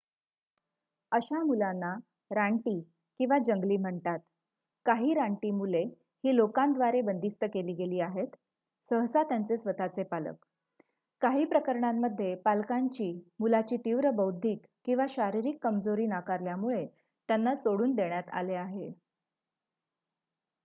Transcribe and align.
"अशा 1.11 1.41
मुलांना 1.43 1.89
"रानटी" 2.31 2.73
किंवा 3.19 3.37
जंगली 3.39 3.75
म्हणतात. 3.77 4.19
काही 4.85 5.13
रानटी 5.13 5.51
मुले 5.51 5.81
ही 6.23 6.35
लोकांद्वारे 6.35 7.01
बंदिस्त 7.01 7.45
केली 7.53 7.73
गेली 7.73 7.99
आहेत 7.99 8.35
सहसा 8.85 9.23
त्यांचे 9.23 9.57
स्वतःचे 9.57 10.03
पालक; 10.03 10.35
काहीप्रकरणांमध्ये 11.21 12.33
पालकांनी 12.35 13.11
मुलाची 13.39 13.77
तीव्र 13.77 14.11
बौद्धिक 14.13 14.65
किंवा 14.85 15.05
शारीरिक 15.09 15.63
कमजोरी 15.63 16.07
नाकारल्यामुळे 16.07 16.85
त्यांना 17.29 17.55
सोडून 17.55 17.95
देण्यात 17.95 18.29
आले 18.33 18.55
आहे. 18.55 18.91